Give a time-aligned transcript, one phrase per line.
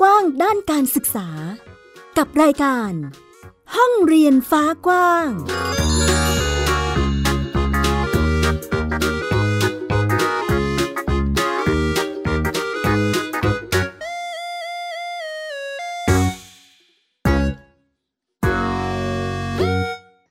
[0.00, 1.28] กว้างด้านการศึกษา
[2.18, 2.92] กับรายการ
[3.76, 5.28] ห้องเรียนฟ้ากว้าง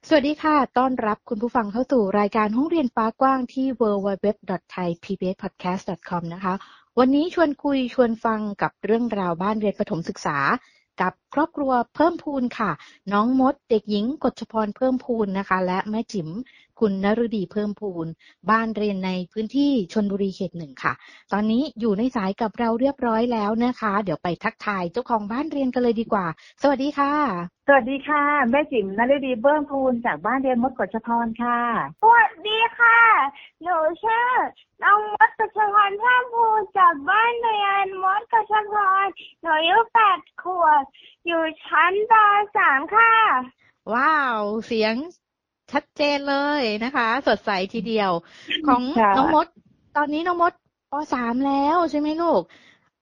[0.08, 6.54] สวัสดีค่ะ ต้อนรับคุณผู้ฟังเข้าสู่รายการห้องเรียนฟ้ากว้างที่ www.thaipbspodcast.com นะคะ
[7.02, 10.38] วันนี้ชวนคุยชวนฟังกับเรื่องราวบ้านเรียนประถมศึกษา
[11.02, 12.72] กับครอบครัวเพิ่มพูนค่ะ
[13.14, 16.30] น้องมดเด็กหญิงกฎชพรเพิ่มพูนนะคะ และแม่จิ๋ม
[16.80, 18.08] คุณนฤดีเพิ่มพูน
[18.50, 20.94] บ้านเรียนในพื้นที่ชนบุรีเขตหนึ่งค่ะ
[21.34, 26.26] ตอนนี้อยู่ในสายกับเราเรียบร้อยแล้วนะคะ เดี๋ยวไปทักทายเจ้าของบ้านเรียนกันเลยดีกว่า
[26.62, 27.14] สวัสดีค่ะ
[27.68, 31.60] สวัสดีค่ะ แม่จิ๋มนฤดีเบิ้มพูนจากบ้านเรียนมดกฎชพรค่ะ
[32.02, 33.00] สวัสดีค่ะ
[33.64, 34.30] หนูชื่อ
[34.84, 39.06] น้องมดกชพรท่ามพูนจากบ้านเรียนมดกชพร
[39.42, 40.84] หนูอายุแปดขวบ
[41.28, 42.14] อยู่ชั้นป
[42.58, 43.14] สามค่ะ
[43.94, 44.96] ว้าว เสียง
[45.72, 48.12] ชัดเจนเลยนะคะ สดใสทีเดียว
[48.68, 49.46] ของค่ะน้องมด
[49.98, 50.54] ตอนนี้น้องมด
[50.92, 52.42] ปสามแล้วใช่ไหมลูก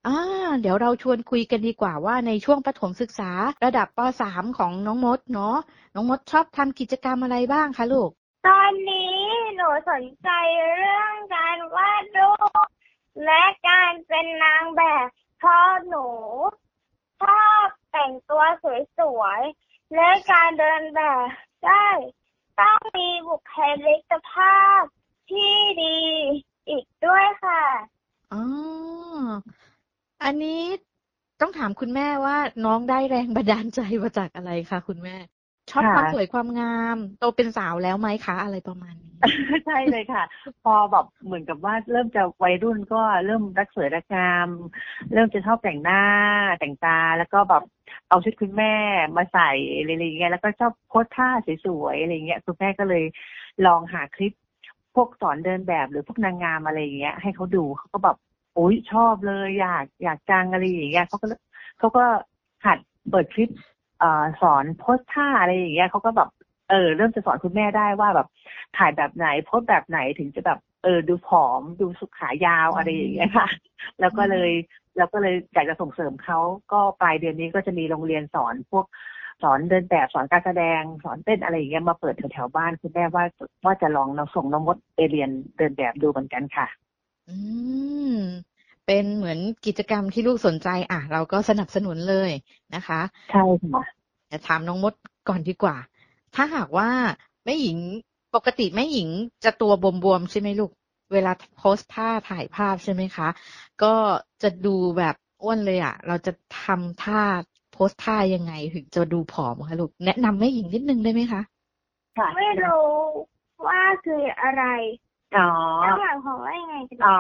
[0.08, 0.18] อ่า
[0.62, 3.32] เดี๋ยวเราชวนคุยกันดีกว่าว่าในช่วงประถมศึกษา
[3.66, 5.56] ระดับปสามของน้องมดเนาะ
[5.95, 8.10] น้องมดชอบทำกิจกรรมอะไรบ้างคะลูก
[8.48, 9.18] ตอนนี้
[9.56, 10.30] หนูสนใจ
[10.78, 12.66] เรื่องการวาดรูป
[13.26, 15.08] และการเป็นนางแบบ
[15.40, 16.08] เพราะหนู
[17.22, 18.44] ชอบแต่งตัว
[18.98, 21.28] สวยๆและการเดินแบบ
[21.66, 21.88] ได้
[22.59, 23.53] ต้องมีบุค
[23.86, 24.83] ลิกภาพ
[25.30, 25.97] ที่ดี
[26.69, 27.64] อีกด้วยค่ะ
[28.33, 28.44] อ๋อ
[30.23, 30.61] อันนี้
[31.41, 35.16] ต้องถามคุณแม่ว่าน้องได้แรงบันดาลใจมาจากอะไรคะคุณแม่
[35.72, 39.11] ชอบค่ะความสวยความงาม โตเป็นสาวแล้วไหมคะ อะไรประมาณนี้
[39.66, 40.23] ใช่เลยค่ะ
[40.64, 44.47] พอแบบเหมือนกับว่าเริ่มจะวัยรุ่นก็เริ่มรักสวยรักงาม
[45.14, 46.03] เริ่มจะชอบแต่งหน้า
[46.59, 47.64] แต่งตาแล้วก็แบบ
[48.09, 48.73] เอาชุดคุณแม่
[49.17, 51.30] มาใส่อะไรอย่างเงี้ยแล้วก็ชอบโพสท่า
[51.65, 53.03] สวยๆอะไรอย่างเงี้ยคุณแม่ก็เลย
[53.65, 54.33] ลองหาคลิป
[54.95, 58.17] พวกสอนเดินแบบหรือพวกนางงามอะไรอย่างเงี้ย ให้เขาดูเขาก็แบบ
[58.55, 61.27] โอ๊ยชอบเลยอยากอยากจังอะไรอย่างเงี้ยเขาก็
[61.80, 62.03] เขาก็
[62.65, 62.77] หัด
[63.09, 63.49] เปิดคลิป
[64.02, 66.30] อ่อสอนโพสท่าอะไรอย่างเงี้ยเขาก็แบบ
[66.70, 68.27] เออเริ่มจะสอนคุณแม่ได้ว่าแบบ
[68.77, 73.47] ถ่ายแบบไหนโพสแบบไหนถึงจะแบบเออดูผอมดูสุขขายาวอะไรอย่างเงี้ยค่ะ
[73.99, 74.52] แล้วก็เลย
[74.97, 76.39] แล้วก็เลยอยากจะส่งเสริมเขา
[76.71, 78.85] ก็ปลายเดือนนี้ก็จะมีโรงเรียนสอนพวก
[79.43, 83.23] สอนเดินแบบสอนการแสดงสอนเต้นอะไรอย่างเงี้ยมาเปิดแถวๆบ้านคุณแม่ว่า
[83.65, 86.67] ว่าจะลองเราส่งน้องมดไปเรียนเดินแบบดูเหมือนกันค่ะ
[87.30, 87.35] อื
[88.13, 88.17] ม
[88.85, 92.31] เป็นเหมือนกิจกรรมที่ลูกสนใจ อะ เราก็สนับสนุนเลย
[92.75, 93.83] นะคะ ใช่ค่ะ
[94.31, 94.93] จะถามน้องมด
[95.29, 95.75] ก่อนดีกว่า
[96.35, 96.89] ถ้าหากว่า
[97.45, 97.77] แม่หญิง
[98.35, 99.09] ปกติแม่หญิง
[99.43, 99.71] จะตัว
[100.03, 100.71] บวมๆใช่ไหมลูก
[101.14, 103.28] เวลาโพสท่าถ่ายภาพใช่ไหมคะ
[103.84, 103.94] ก็
[104.42, 106.32] จะดูแบบอ้วนเลยอะ เราจะ
[106.62, 107.22] ทำท่า
[107.72, 111.42] โพสท่ายังไงถึงจะดูผอมคะลูกแนะนำแม่หญิงนิดนึงได้ไหมคะ
[112.18, 112.88] ค่ะไม่รู้
[113.68, 114.64] ว่าคืออะไร
[115.38, 115.50] อ๋อ
[115.82, 117.18] แล้วหมายความว่ายังไงกันอ๋อ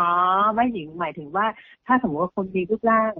[0.55, 1.45] ไม่หญิงหมายถึงว่า
[1.85, 3.11] ถ้าสมมติว่าคนมีรูปร่าง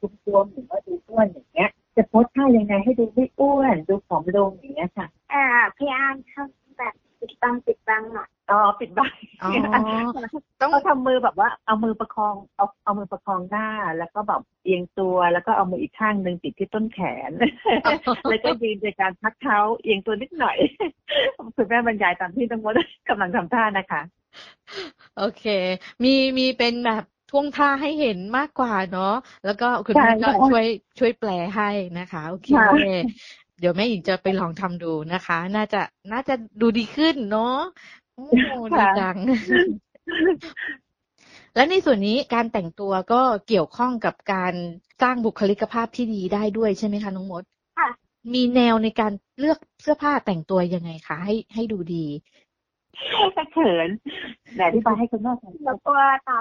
[0.00, 5.44] ทุกตัวหรือว่าดูอ้วนอย่างเงี้ย จะโพสท่ายังไงให้ดูไม่อ้วนดูผอมลงอย่างเงี้ยค่ะ อ่า
[5.76, 6.65] พยายามทำแบบ
[7.28, 9.50] ปิดบังปิดบังหน่อยอ๋อปิดบังอ๋อ
[10.60, 17.30] ต้องเขาทำมือแบบว่าเอามือประคองเอาเอามือประคองหน้า แล้วก็แบบเอียงตัวแล้วก็เอามืออีกข้างหนึ่งติดที่ต้นแขน
[18.28, 20.56] แล้วก็ยืนในการพักเท้าเอียงตัวนิดหน่อย
[21.56, 22.72] คุณแม่บรรยายตามที่ทั้งหมด
[23.08, 24.00] กำลังทำท่านะคะ
[25.18, 25.44] โอเค
[26.02, 29.14] มีมีเป็นแบบท่วงท่าให้เห็นมากกว่าเนาะ
[29.44, 30.66] แล้วก็คุณแม่ใช่ก็ค่ะช่วย
[30.98, 32.68] ช่วยแปลให้นะคะ โอเคค่ะ
[33.60, 37.56] เดี๋ยวแม่หญิงจะไปลองทำดูนะคะ น่าจะน่าจะดูดีขึ้นเนาะ
[38.14, 38.24] โอ้
[38.76, 39.16] ดีจัง
[41.54, 44.54] และในส่วนนี้การแต่งตัวก็เกี่ยวข้องกับการ
[45.02, 47.42] สร้างบุคลิกภาพที่ดีได้ด้วยใช่ไหมคะน้องมด
[47.78, 47.88] ค่ะ
[48.34, 52.06] มีแนวในการเลือกเสื้อผ้าแต่งตัวยังไงคะให้ให้ดูดี
[53.52, 53.88] เขิน
[54.56, 55.98] แต่ที่ไปให้คุณแม่ฟังแล้วตัว
[56.28, 56.38] ตา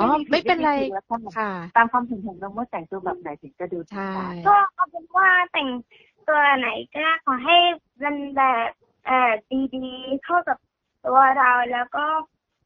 [0.00, 4.10] อ๋อไม่เป็นไรแล้วก็ค่ะ ตามความเห็นของน้องว่าแต่งตัวแบบไหนถึงจะดูใช่
[4.48, 5.68] ก็เอาเป็นว่าแต่ง
[6.28, 7.56] ตัวไหนก็ได้ขอให้
[8.02, 8.68] มันแบบ
[9.06, 9.32] เอ่อ
[9.74, 10.58] ดีๆเข้ากับ
[11.04, 12.06] ตัวเราแล้วก็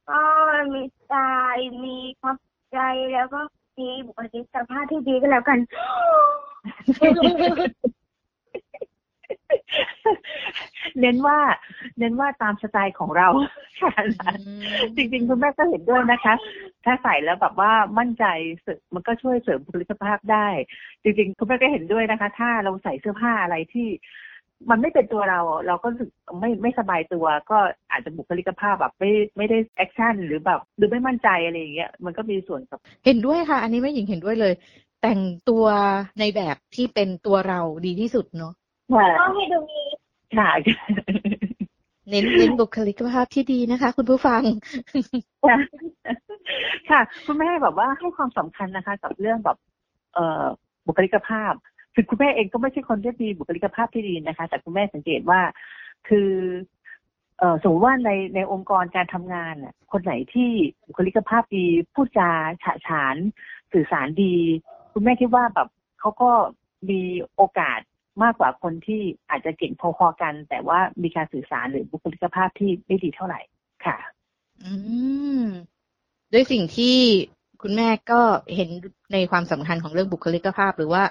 [0.09, 0.21] ก็
[0.73, 1.15] มีสไต
[1.53, 2.35] ล์มีความ
[2.73, 2.79] ใจ
[3.13, 3.39] แล้วก็
[3.77, 5.59] มีบุคลิกภาพที่ดีก็แล้วกัน
[11.01, 11.37] เน้นว่า
[11.99, 13.27] เน้นว่าตามสไตล์ของเรา
[13.81, 13.93] ค่ะ
[14.47, 14.61] อืม
[14.95, 16.33] จริงๆ คุณแม่ก็เห็นด้วยนะคะ
[16.85, 18.25] ถ้าใส่แล้วแบบว่ามั่นใจ
[18.61, 20.47] เสริมมันก็ช่วยเสริมบุคลิกภาพได้
[21.03, 23.87] จริงๆ คุณแม่ก็เห็นด้วยนะคะ ถ้าเราใส่เสื้อผ้าอะไรที่
[24.69, 26.09] มันไม่เป็นตัวเราเราก็รู้สึก
[26.39, 27.57] ไม่ไม่สบายตัว ก็
[27.91, 34.53] อาจจะบุคลิกภาพแบบไม่ไม่ได้แอคชั่นหรือแบบดูไม่มั่นใจอะไรอย่างเงี้ยมันก็มีส่วนกับเห็นด้วยค่ะ อันนี้แม่หญิงเห็นด้วยเลย
[35.01, 35.65] แต่งตัว
[36.19, 38.53] ในแบบที่เป็นตัวเราดีที่สุดเนาะ
[38.93, 39.81] ค่ะต้องให้ดูมี
[40.37, 40.49] ค่ะ
[42.09, 44.41] เน้นเน้นบุคลิกภาพที่ดีนะคะ คุณผู้ฟัง
[45.47, 45.57] ค่ะ
[46.89, 49.57] ค่ะคุณแม่แบบว่าให้ความสำคัญนะคะ กับเรื่องแบบ
[50.13, 50.45] เอ่อ
[50.87, 51.53] บุคลิกภาพ
[51.95, 55.41] คือคุณแม่เองก็ไม่ใช่คนที่มีบุคลิกภาพที่ดีนะคะ แต่คุณแม่สังเกตว่า
[56.07, 56.31] คือ
[57.39, 60.49] เอ่อสมมติว่าในในองค์กรการทำงานน่ะ คนไหนที่
[60.87, 62.29] บุคลิกภาพดีพูดจา
[62.63, 63.15] ฉะฉาน
[63.73, 64.35] สื่อสารดี
[64.93, 65.67] คุณแม่คิดว่าแบบ
[65.99, 66.29] เขาก็
[66.89, 67.01] มี
[67.35, 67.79] โอกาส
[68.23, 73.39] มากกว่าคนที่อาจจะเก่งพอๆกัน แต่ว่ามีการสื่อสารหรือบุคลิกภาพที่ไม่ดีเท่าไหร่
[73.85, 73.97] ค่ะ
[74.63, 74.73] อื
[75.41, 75.43] ม
[76.33, 76.97] ด้วยสิ่งที่
[77.61, 78.21] คุณแม่ก็
[78.55, 78.69] เห็น
[79.13, 81.03] ในความสำคัญของเรื่องบุคลิกภาพ หรือว่า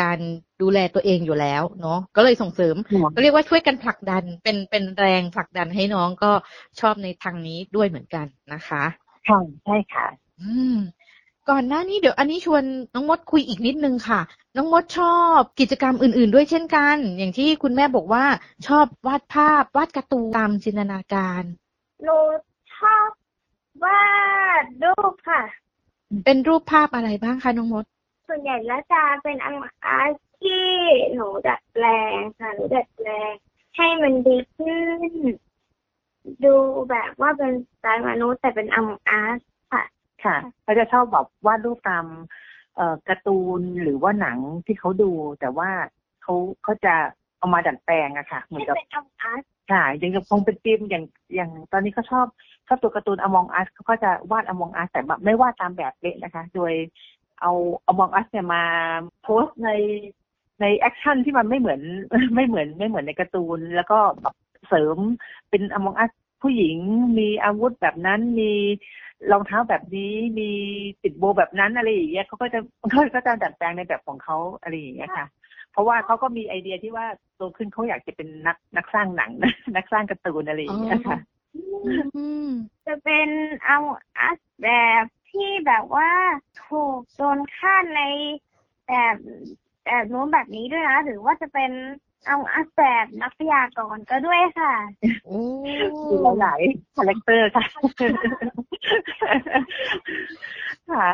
[0.00, 0.18] การ
[0.62, 2.76] ดูแลตัวเองอยู่แล้วเนาะก็เลยส่งเสริม
[3.14, 6.32] ก็เรียกว่าช่วยกันผลักดันเป็นเป็นแรงผลักดันให้น้องก็
[6.80, 8.84] ชอบในทางนี้ด้วยเหมือนกันนะคะ
[9.28, 10.06] ค่ะใช่ค่ะ
[10.40, 10.76] อืม
[11.50, 12.62] ก่อนหน้านี้เดี๋ยวอันนี้ชวน
[12.94, 14.20] น้องมดคุยอีกนิดนึงค่ะ
[14.56, 18.24] น้องมดชอบกิจกรรมอื่น ๆ ด้วยเช่นกัน อย่างที่คุณแม่บอกว่า
[18.66, 21.42] ชอบวาดภาพวาดการ์ตูนตามจินตนาการ
[22.04, 22.18] หนู
[22.76, 23.08] ชอบ
[23.84, 24.04] วา
[24.62, 25.42] ดรูปค่ะ
[26.24, 27.84] เป็นรูปภาพอะไรบ้างคะน้องมด
[28.28, 30.12] ส่วนใหญ่แล้วจะเป็นอังอาร์ต
[30.42, 30.66] ที่
[31.14, 33.32] หนูดัดแปลงค่ะหนูดัดแปลง
[33.76, 35.12] ให้มันดีขึ้น
[36.44, 36.54] ดู
[36.90, 39.38] แบบว่าเป็นสไตล์มนุษย์แต่เป็นอังอาร์ต
[40.24, 42.06] ค่ะค่ะเขาจะชอบแบบวาดรูปตาม
[42.76, 45.10] เอ่อการ์ตูนหรือว่าหนังที่เขาดู
[45.40, 45.70] แต่ว่า
[46.22, 46.94] เขาเขาจะ
[47.38, 49.42] เอามาดัดแปลงอะค่ะ เหมือนให้กับเป็นอังอาร์ต
[49.72, 51.04] ค่ะยังจะคงเป็นธีมอย่าง
[51.34, 52.26] อย่างตอนนี้เขาชอบ
[52.66, 56.72] ชอบตัวการ์ตูน Among Us เขาก็จะวาด Among Us แต่แบบไม่วาดตามแบบเป๊ะนะคะ โดย
[57.40, 57.52] เอา
[57.90, 58.64] Among Us เนี่ยมา
[59.22, 59.70] โพสต์ใน
[60.60, 61.80] ใน action ที่มันไม่เหมือน
[62.34, 64.34] ไม่เหมือนไม่เหมือนในการ์ตูน แล้วก็แบบ
[64.68, 64.96] เสริม
[65.50, 66.12] เป็น Among Us
[66.42, 66.76] ผู้หญิง
[67.18, 68.52] มีอาวุธแบบนั้นมี
[69.32, 70.50] รองเท้าแบบนี้มี
[71.02, 72.58] ติดโบแบบนั้นอะไรอย่างเงี้ยเขาก็จะ
[72.90, 75.26] เขาก็จะดัดแปลงในแบบของเขาอะไรอย่างเงี้ยค่ะ
[75.72, 77.06] เพราะว่าเขาก็มีไอเดียที่ว่า
[77.36, 79.30] โตขึ้นเขาอยากจะเป็นนักนักสร้างหนัง
[79.76, 81.18] นักสร้างการ์ตูนอะไรอย่างเงี้ยค่ะ
[82.86, 83.28] จะเป็น
[83.68, 83.82] อัง
[84.18, 84.68] อาร์ตแบ
[85.02, 86.10] บที่แบบว่า
[86.66, 88.02] ถูกโดนฆ่าใน
[88.86, 89.16] แบบ
[89.84, 91.70] แบบนู้นแบบนี้ด้วยนะหรือว่าจะเป็น
[92.28, 94.74] อังอาร์ตแบบนักพยากรณ์ก็ด้วยค่ะ
[95.24, 95.38] โอ้
[96.10, 97.64] มีหลายๆ character ค่ะ
[100.90, 101.08] ค่ะ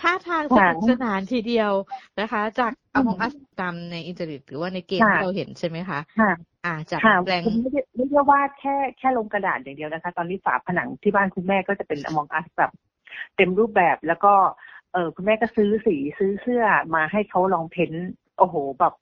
[0.00, 1.72] ท่าทางสนุกสนานทีเดียว
[2.20, 6.32] นะคะ จากอ m มองอัสตามในอินเทอร์เน็ตหรือว่าในเกมค่ะที่เราเห็นใช่ไหมคะค่ะ
[6.64, 12.72] อ่าจากค่ะแปลง คุณไม่ได้ไม่ได้วาดแค่แค่ลงกระดาษอย่างเดียวนะคะ ตอนนี้ฝาผนังที่บ้านคุณแม่ก็จะเป็นอมองอัสแบบ
[13.36, 14.34] เต็มรูปแบบแล้วก็
[14.92, 19.01] เออคุณแม่ก็ซื้อสีซื้อเสื้อมาให้เขาลองเพ้นท์โอ้โหแบบโ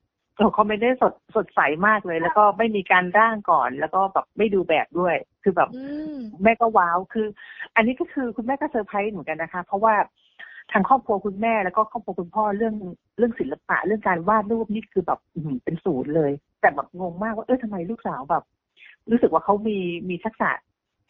[0.53, 5.83] เขาไม่ได้สดสดใสมากเลย แล้วก็ไม่มีการร่างก่อน แล้วก็แบบไม่ดูแบบด้วย คือแบบอื
[6.15, 7.27] มแม่ก็ว้าวคือ
[7.75, 9.93] อันนี้ก็คือคุณแม่ก็เซอร์ไพรส์เหมือนกันนะคะ เพราะว่า
[10.71, 12.75] ทางครอบครัวคุณแม่แล้วก็ครอบครัวคุณพ่อเรื่อง
[13.17, 18.43] เรื่องศิลปะเรื่องการวาดรูปนี่คือแบบอื้อหือเป็นศูนย์เลย แต่แบบงงมากว่าเออทำไมลูกสาวแบบ
[19.11, 19.77] รู้สึกว่าเขามี
[20.09, 20.51] มีทักษะ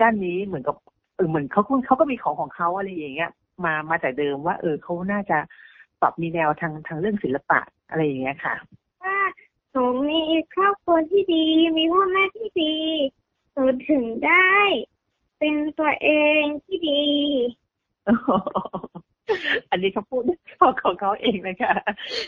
[0.01, 0.75] ด้านนี้เหมือนกับ
[1.15, 3.31] เออเหมือนเขาเขาก็มีของของเขาอะไรอย่างเงี้ย
[3.65, 5.37] มามาแต่เดิมว่า เออเขาน่าจะ
[6.01, 8.55] ปรับมีแนวทางทางเรื่องศิลปะอะไรอย่างเงี้ยค่ะ
[9.03, 9.17] ว่า
[9.71, 10.21] หนูมี
[10.53, 11.45] ครอบครัวที่ดี
[11.77, 12.75] มีพ่อแม่ที่ดี
[13.53, 14.55] หนูถึงได้
[15.39, 16.09] เป็นตัวเอ
[16.41, 17.03] งที่ดี
[19.69, 20.21] อันนี้เขาพูด
[20.59, 21.73] ของของเขาเองนะคะ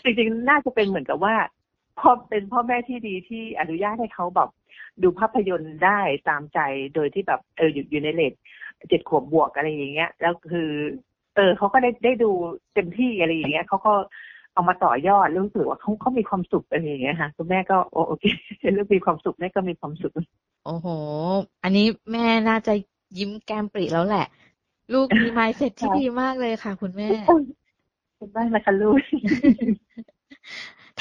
[0.04, 1.36] จริงๆน่าจะเป็นเหมือนกับว่า
[2.00, 4.50] พ่อเป็นพ่อแม่ที่ดีที่อนุญาตให้เขาแบบ
[5.04, 6.60] ดูภาพยนตร์ได้ตามใจ
[6.96, 8.34] โดยที่แบบเอออยู่อยู่ในเลท
[8.90, 10.70] เจ็ดขวบบวกอะไรอย่างเงี้ย แล้วคือ
[11.36, 12.32] เออเขาก็ได้ได้ดู
[12.74, 13.94] เต็มที่อะไรอย่างเงี้ยเขาก็
[14.54, 18.26] เอามาต่อยอดแล้วรู้สึกว่าเขาเขามีความสุขอะไรอย่างเงี้ยค่ะคุณแม่ก็โอโอเค
[18.60, 20.14] เรื่องมีความสุขแม่ก็มีความสุข
[20.66, 20.88] โอ้โห
[21.64, 22.74] อันนี้แม่น่าจะ
[23.18, 24.26] ยิ้มแก้มปริแล้วแหละ
[24.94, 27.08] ลูกมีไมเซ็ตที่ค่ะดีมากเลยค่ะ คุณแม่
[28.20, 28.98] คุณแม่นะคะลูก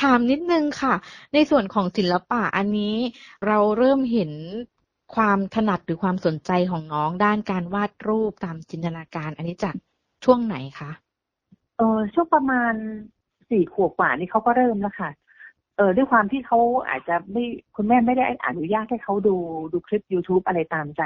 [0.01, 0.95] ถามนิดนึงค่ะ
[1.35, 2.97] ในส่วนของศิลปะอันนี้
[3.47, 4.33] เราเริ่มเห็น
[5.15, 9.75] ความถนัดหรือความสนใจของน้องด้านการวาดรูปตามจินตนาการ อันนี้จาก
[10.25, 10.91] ช่วงไหนคะ
[11.77, 12.73] เออช่วงประมาณ
[13.53, 15.11] สี่ขวบกว่านี่เขาก็เริ่มแล้วค่ะ
[15.77, 17.45] เออด้วยความที่เขาอาจจะไม่
[17.77, 19.37] คุณแม่ไม่ได้อนุญาตให้เขาดู
[19.73, 21.03] ดูคลิป YouTube อะไรตามใจ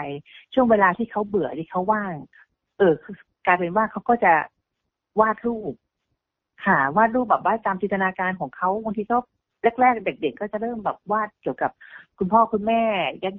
[0.55, 2.15] ช่วงเวลาที่เขาเบื่อที่เขาว่าง
[2.79, 4.33] เออคือกลายเป็นว่าเขาก็จะ
[5.21, 5.75] วาดรูป
[6.67, 9.17] ค่ะวาดรูปแบบว่าตามจินตนาการของเขาบางทีก็
[9.81, 11.71] แรกๆเด็ก ๆ ก็จะเริ่มแบบวาดเกี่ยวกับ
[12.19, 12.83] คุณพ่อคุณแม่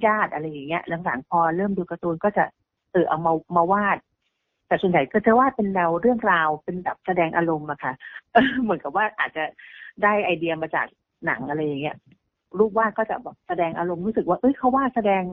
[0.06, 2.44] ญาติๆอะไรอย่างเงี้ยหลังๆพอเริ่มดูการ์ตูนก็จะ
[2.92, 3.96] เออเอามามาวาด
[4.68, 7.92] แต่ส่วนใหญ่ก็จะวาดเป็นแนวเรื่องราวเป็นแบบแสดงอารมณ์อะค่ะ
[8.62, 9.44] เหมือนกับว่าอาจจะ
[10.02, 10.86] ได้ไอเดียมาจาก
[11.26, 11.96] หนังอะไรอย่างเงี้ย
[12.58, 15.24] รูปวาดก็จะแบบแสดงอารมณ์รู้สึกว่าเอ้ยเขาวาดแสดง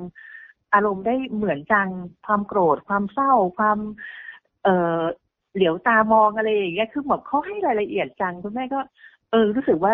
[0.74, 1.90] อารมณ์ได้เหมือนจัง
[2.26, 3.78] ความโกรธ ความเศร้า ความ
[4.64, 5.02] เอ่อ
[5.56, 8.80] เหลียวตามองอะไรอย่างเงี้ยคือแบบเขาให้รายละเอียดจังคุณแม่ก็
[9.32, 9.94] เออ รู้สึกว่า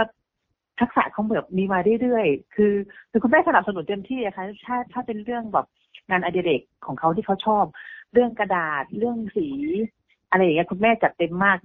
[0.80, 2.74] ทักษะเขาแบบมีมาเรื่อยๆคือ
[3.12, 5.66] คือคุณแม่สนับสนุนเต็มที่อะค่ะถ้าถ้าเป็นเรื่องแบบ
[6.10, 7.66] งานอดิเรกของเขาที่เขาชอบ
[8.14, 9.48] เรื่องกระดาษเรื่องสี
[10.30, 11.58] อะไรอย่างเงี้ยคุณแม่จัดเต็มมาก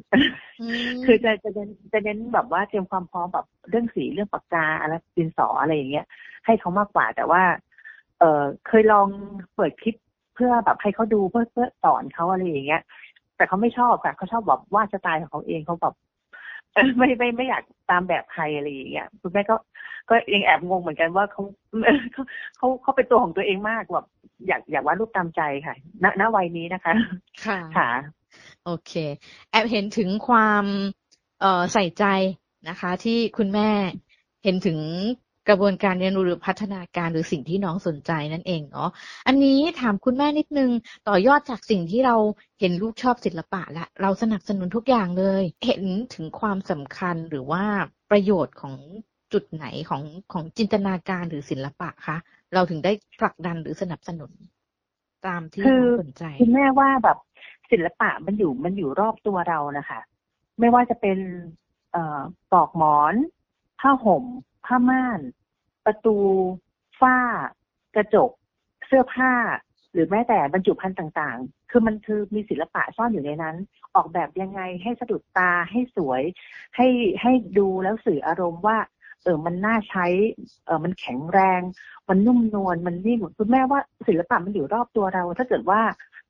[0.60, 6.06] อืมคือจะจะเน้นจะเน้นแบบว่าเตรียมความพร้อมแบบเรื่องสีเรื่องปากกาอะไรดินสออะไรอย่างเงี้ย
[6.46, 7.42] ให้เขามากกว่าแต่ว่า
[8.18, 9.08] เออเคยลอง
[9.54, 9.96] เปิดคลิป
[10.34, 12.82] เพื่อแบบให้เขาดูเพื่อเพื่อสอนเขาอะไรอย่างเงี้ย
[13.36, 16.15] แต่เขาไม่ชอบค่ะเขาชอบแบบวาดสไตล์ของเขาเองเขาแบบเออ
[16.99, 19.56] ไม่ไม่ไม่อยากตามแบบใครอะไรอย่างเงี้ยคุณแม่ก็
[20.09, 21.42] ก็ยังแอบงงเหมือนกันว่าเขา
[22.14, 24.06] เขาเขาเขาเป็นตัวของตัวเองมากแบบ
[24.47, 26.92] อยากอยากวาดรูปตามใจค่ะณณวัยนี้นะคะ
[27.45, 27.90] ค่ะค่ะ
[28.64, 28.92] โอเค
[29.50, 30.64] แอบเห็นถึงความ
[31.40, 32.04] เอ่อใส่ใจ
[32.68, 33.68] นะคะ ที่คุณแม่
[34.45, 34.78] เห็นถึง
[35.48, 38.90] กระบวนการเรียนรู้หรือพัฒนาการหรือสิ่งที่น้องสนใจนั่นเองเนาะ
[39.26, 40.70] อันนี้ถามคุณแม่นิดนึง
[41.08, 42.16] ต่อยอดจากสิ่งที่เรา
[42.60, 45.82] เห็นลูกชอบศิลปะและเราสนับสนุนทุกอย่างเลย เห็น
[46.14, 47.64] ถึงความสำคัญหรือว่า
[48.10, 48.74] ประโยชน์ของ
[49.32, 52.16] จุดไหนของของจินตนาการหรือศิลปะคะ
[52.54, 54.30] เราถึงได้ผลักดันหรือสนับสนุน
[55.26, 57.18] ตามที่คือน้องสนใจคุณแม่ว่าแบบ
[57.70, 60.00] ศิลปะมันอยู่มันอยู่รอบตัวเรานะคะ
[60.60, 61.18] ไม่ว่าจะเป็น
[61.92, 63.14] เอ่อปลอกหมอน
[63.80, 64.24] ผ้าห่ม
[64.66, 65.20] ผ้าม่าน
[65.87, 66.16] ประตู
[67.00, 67.18] ฝ้า
[67.96, 68.30] กระจก
[68.87, 69.32] เสื้อผ้า
[69.92, 73.56] หรือแม้แต่บรรจุภัณฑ์ต่างๆ คือมันคือมีศิลปะซ่อนอยู่ในนั้น
[73.94, 76.23] ออกแบบยังไงให้สะดุดตาให้สวย
[76.76, 76.87] ให้
[77.23, 78.78] ให้ดูแล้วสื่ออารมณ์ว่า
[79.23, 80.06] เออมันน่าใช้
[80.66, 81.61] เออมันแข็งแรง
[82.08, 85.80] มันนุ่มนวลมันนิ่มคุณแม่ว่าศิลปะมันอยู่รอบตัวเรา ถ้าเกิดว่า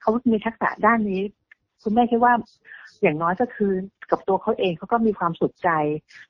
[0.01, 1.23] เขามีทักษะด้านนี้
[1.83, 2.33] คุณแม่คิดว่า
[3.03, 3.73] อย่างน้อยก็คือ
[4.11, 5.71] กับตัวเขาเองเขาก็มีความสุขใจ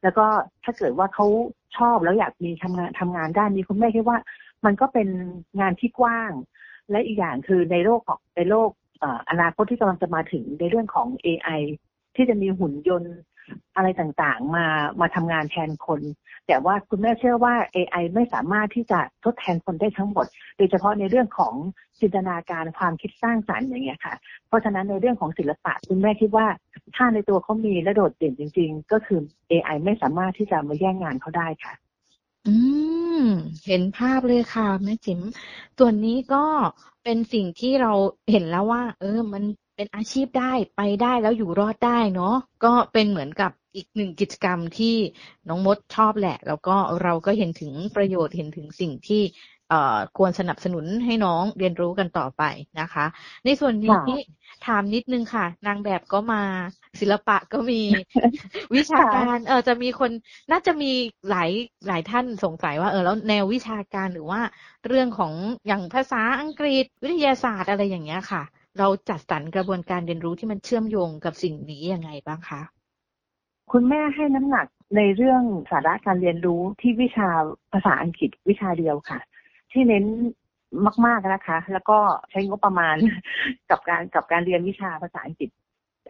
[0.02, 0.26] แล้วก็
[0.64, 1.26] ถ้าเกิดว่าเขา
[1.76, 4.18] ชอบแล้วอยากมีทำงานทำงานด้านนี้คุณแม่คิดว่า
[4.64, 5.08] มันก็เป็น
[5.60, 6.32] งานที่กว้าง
[6.90, 8.70] และอีกอย่างคือในโลกของในโลก
[9.00, 11.60] เอ่ออนาคตที่กำลังจะมาถึงในเรื่องของ AI
[12.16, 13.16] ที่จะมีหุ่นยนต์
[13.76, 14.66] อะไรต่างๆ มา
[15.00, 16.00] มาทำงานแทนคน
[16.46, 20.26] แต่ว่าคุณแม่เชื่อว่า AI ไม่สามารถที่จะทดแทนคนได้ทั้งหมด
[20.56, 21.54] โดยเฉพาะในเรื่องของ
[22.00, 24.14] จินตนาการความคิดสร้างสรรค์อย่างเงี้ยค่ะ
[24.48, 26.46] เพราะฉะนั้นในเรื่องของศิลปะคุณแม่คิดว่า
[26.96, 31.74] ถ้าในตัวเขามีและโดดเด่นจริง ๆ ก็คือ AI ไม่สามารถที่จะมาแย่งงานเขาได้ค่ะ
[32.46, 32.54] อื
[33.22, 33.24] ม
[33.66, 35.20] เห็นภาพเลยค่ะแม่จิ๋ม
[35.78, 36.44] ส่วนนี้ก็
[37.04, 37.92] เป็นสิ่งที่เรา
[38.30, 39.44] เห็นแล้วว่า เออ มัน
[39.76, 44.94] เป็นอาชีพได้ไปได้แล้วอยู่รอดได้เนาะก็เป็นเหมือนกับอีกหนึ่งกิจกรรมที่
[45.48, 49.22] น้องมดชอบแหละ แล้วก็เราก็เห็นถึงประโยชน์เห็นถึงสิ่งที่
[49.68, 52.42] เอ่อควรสนับสนุนให้น้องเรียนรู้กันต่อไป
[52.80, 53.06] นะคะ
[53.44, 54.18] ในส่วนนี้ค่ะ
[54.66, 56.42] ถามนิดนึงค่ะ นางแบบก็มา
[57.00, 57.80] ศิลปะก็มี
[58.74, 60.10] วิชาการเออจะมีคน
[60.50, 60.92] น่าจะมี
[61.30, 61.50] หลาย
[61.86, 64.40] หลายท่านสงสัยว่าเออแล้วแนววิชาการหรือว่า
[64.86, 65.32] เรื่องของ
[65.66, 68.42] อย่างภาษาอังกฤษวิทยาศาสตร์อะไรอย่างเงี้ยค่ะ
[68.78, 72.62] เราจัดสรรกระบวนการเรียนรู้ที่มันเชื่อมโยงกับสิ่งนี้ยังไงบ้างคะ
[73.72, 74.66] คุณแม่ให้น้ำหนัก
[74.96, 77.28] ในเรื่องสาระการเรียนรู้ที่วิชา
[77.72, 79.20] ภาษาอังกฤษวิชาเดียวค่ะ
[79.72, 80.04] ที่เน้น
[81.06, 81.98] มาก ๆนะคะ แล้วก็
[82.30, 82.96] ใช้งบประมาณ
[83.70, 85.50] กับการกับการเรียนวิชาภาษาอังกฤษ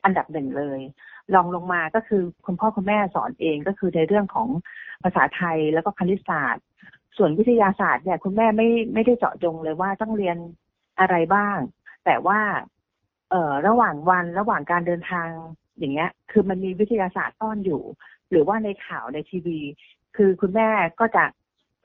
[0.05, 0.81] อันดับหนึ่งเลย
[1.35, 4.49] รองลงมาก็คือคุณพ่อคุณแม่สอนเองก็คือในเรื่องของ
[5.03, 6.65] ภาษาไทยแล้วก็คณิตศาสตร์
[7.17, 10.37] ส่วนวิทยาศาสตร์เนี่ยคุณแม่ไม่ไม่ได้เจาะจงเลยว่าต้องเรียน
[11.01, 11.59] อะไรบ้าง
[12.07, 12.41] แต่ว่า
[13.31, 15.29] เอ่อ ระหว่างวันระหว่างการเดินทาง
[15.79, 17.83] อย่างเงี้ย คือมันมีวิทยาศาสตร์ซ่อนอยู่
[18.31, 19.61] หรือว่าในข่าวในทีวี
[20.17, 20.69] คือคุณแม่
[21.01, 21.25] ก็จะ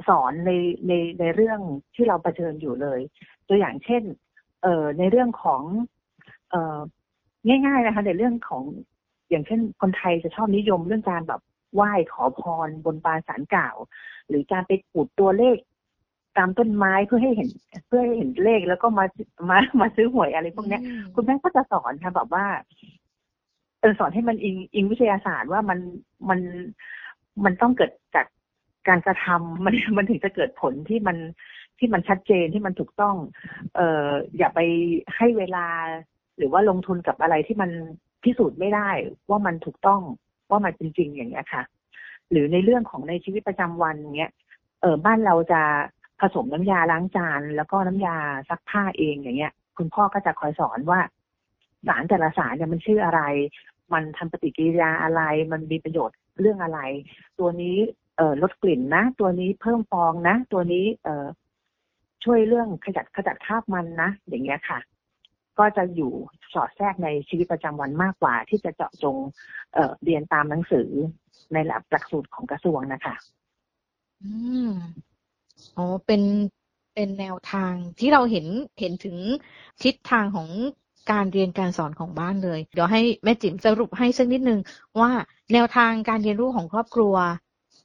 [0.07, 0.51] สอนใน
[0.87, 1.59] ในในเรื่อง
[1.95, 2.99] ที่เราเผชิญอยู่เลย
[3.47, 4.03] ตัวอย่างเช่น
[4.61, 5.61] เอ่อ ในเรื่องของ
[6.49, 6.79] เอ่อ
[7.47, 8.63] ง่าย ๆ นะคะ ในเรื่องของ
[9.29, 11.41] อย่างเช่นคนไทยจะชอบนิยมเรื่องการแบบ
[11.75, 13.75] ไหว้ขอพรบนบานสารกล่าว
[14.27, 15.57] หรือการไปขูดตัวเลข
[16.37, 17.49] ตามต้นไม้เพื่อให้เห็น
[17.87, 19.05] เพื่อให้เห็นเลขแล้วก็มา
[19.49, 20.81] มามาซื้อหวยอะไรพวกเนี้ย
[21.15, 22.45] คุณแม่ก็จะสอนค่ะแบบว่า
[23.79, 25.79] เออสอนให้มันอิงอิงวิทยาศาสตร์ว่ามัน
[26.29, 26.39] มัน
[27.43, 28.25] มันต้องเกิดจาก
[28.87, 31.17] การกระทำมันมันถึงจะเกิดผลที่มัน
[31.79, 33.15] ที่มันชัดเจนที่มันถูกต้อง
[33.75, 34.59] เอ่ออย่าไป
[35.15, 35.67] ให้เวลา
[36.37, 37.71] หรือว่าลงทุนกับอะไรที่มัน
[38.23, 38.89] พิสูจน์ไม่ได้
[39.29, 40.01] ว่ามันถูกต้อง
[40.49, 41.63] ว่ามันเป็นจริงอย่างเงี้ยค่ะ
[42.31, 44.31] หรือในเรื่องของในชีวิตประจำวันเงี้ย
[44.81, 45.61] เออบ้านเราจะ
[46.21, 48.17] ผสมน้ำยาล้างจานแล้วก็น้ำยา
[48.49, 50.99] ซักผ้าเองอย่างเงี้ย คุณพ่อก็จะคอยสอนว่า
[51.87, 53.21] สารแต่ละสารเนี่ยมันชื่ออะไร
[53.93, 56.79] มันทำปฏิกิริยาอะไร มันมีประโยชน์เรื่องอะไร
[57.39, 57.77] ตัวนี้
[58.17, 61.27] เอ่อลดกลิ่นนะ ตัวนี้เพิ่มฟองนะ ตัวนี้เอ่อ
[62.23, 64.79] ช่วยเรื่องขจัดขจัดคราบมันนะ อย่างเงี้ยค่ะ
[65.59, 66.11] ก็จะอยู่
[66.53, 69.17] สอดแทรกในชีวิตประจำวันมากกว่า ที่จะเจาะจง
[69.73, 70.89] เอ่อเรียนตามหนังสือ
[71.53, 73.15] ในหลักหลักสูตรของกระทรวงนะคะ
[74.23, 74.31] อื
[74.71, 74.73] ม
[75.77, 76.21] อ๋อเป็น
[76.95, 78.45] เป็นแนวทางที่เราเห็น
[78.79, 79.17] เห็นถึง
[79.83, 80.49] ทิศทางของ
[81.11, 84.59] การเรียนการสอนของบ้านเลย เดี๋ยวให้แม่จิ๋มสรุปให้สักนิดนึง
[84.99, 85.11] ว่า
[85.53, 87.15] แนวทางการเรียนรู้ของครอบครัว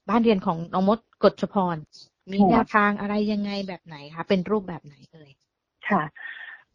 [0.08, 1.76] บ้านเรียนของน้องมดกฎชพร
[2.32, 5.30] มีแนวทางอะไรยังไงแบบไหนคะเป็นรูปแบบไหนเอ่ย
[5.88, 6.02] ค่ะ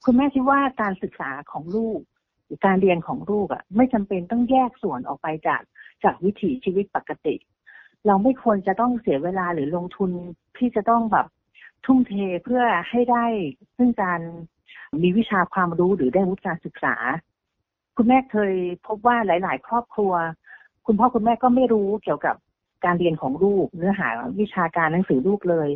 [0.03, 1.99] คุณแม่คิดว่าการศึกษาของลูก
[2.65, 5.61] การเรียนของลูกอะ ไม่จำเป็นต้องแยกส่วนออกไปจาก
[6.03, 7.35] จากวิถีชีวิตปกติ
[8.07, 10.11] เราไม่ควรจะต้องเสียเวลาหรือลงทุน
[10.57, 11.27] ที่จะต้องแบบ
[11.85, 13.25] ทุ่มเทเพื่อให้ได้
[13.77, 14.21] ซึ่งการ
[15.01, 16.95] มีวิชาความรู้หรือได้วุฒิการศึกษา
[17.95, 18.53] คุณแม่เคย
[18.87, 20.13] พบว่าหลาย ๆ ครอบครัว
[20.85, 22.35] คุณพ่อคุณแม่ก็ไม่รู้เกี่ยวกับ
[22.85, 24.07] การเรียนของลูกเนื้อหา
[24.39, 25.69] วิชาการหนังสือลูกเลย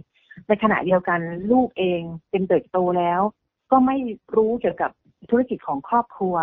[0.47, 1.19] ในขณะเดียวกัน
[1.51, 3.21] ลูกเองเป็นเด็กโตแล้ว
[3.71, 3.97] ก็ไม่
[4.35, 4.91] รู้เกี่ยวกับ
[5.29, 6.35] ธุรกิจของครอบครัว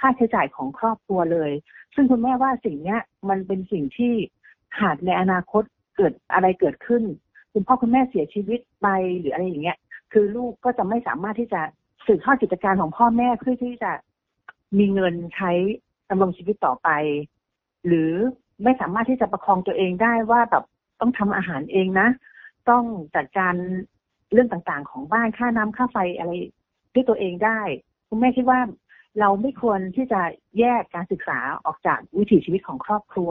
[0.00, 1.50] ค่าใช้จ่ายของครอบครัวเลย
[1.94, 4.14] ซึ่งคุณแม่ว่าสิ่งเนี้ยมันเป็นสิ่งที่
[4.80, 5.62] หากในอนาคต
[5.96, 7.02] เกิดอะไรเกิดขึ้น
[7.52, 8.88] คุณพ่อคุณแม่เสียชีวิตไป
[9.18, 9.78] หรืออะไรอย่างเงี้ย
[10.12, 11.60] คือลูกก็จะไม่สามารถที่จะ
[12.06, 13.92] สืบทอดกิจการของพ่อแม่เพื่อที่จะ
[14.78, 15.50] มีเงินใช้
[16.10, 16.88] ดำรงชีวิตต่อไป
[17.86, 18.12] หรือ
[18.64, 20.64] ไม่สามารถที่จะประคองตัวเองได้ว่าแบบ
[21.00, 22.08] ต้องทำอาหารเองนะ
[22.70, 22.84] ต้อง
[23.16, 23.54] จัดการ
[24.32, 26.32] เรื่องต่างๆ ของบ้านค่าน้ำค่าไฟอะไร
[26.94, 27.60] ด้วยตัวเองได้
[28.08, 28.60] คุณแม่คิดว่า
[29.20, 30.20] เราไม่ควรที่จะ
[30.58, 33.30] แยกการศึกษาออกจากวิถีชีวิตของครอบครัว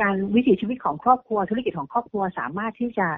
[0.00, 3.08] การวิถีชีวิตของครอบครัว ธุรกิจของครอบครัวสามารถที่จะ